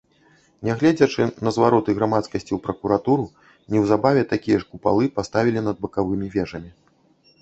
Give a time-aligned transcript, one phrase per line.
[0.67, 3.25] Нягледзячы на звароты грамадскасці ў пракуратуру,
[3.75, 6.69] неўзабаве такія ж купалы паставілі над бакавымі вежамі.